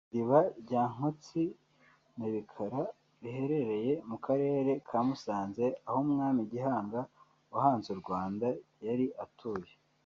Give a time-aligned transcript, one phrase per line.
[0.13, 1.43] Iriba rya Nkotsi
[2.17, 2.81] na Bikara
[3.21, 6.99] riherereye mu karere ka Musanze aho Umwami Gihanga
[7.51, 8.47] wahanze u Rwanda
[8.87, 9.73] yari atuye